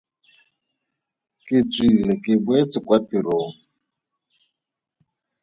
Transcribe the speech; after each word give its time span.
Ke 1.45 1.57
tswile 1.71 2.13
ke 2.23 2.31
boetse 2.45 2.77
kwa 2.85 2.97
tirong. 3.07 3.51